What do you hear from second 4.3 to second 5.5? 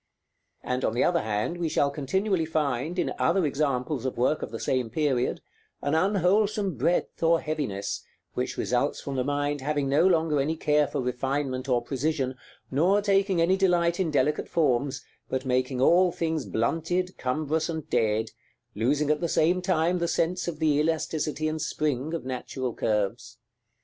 of the same period,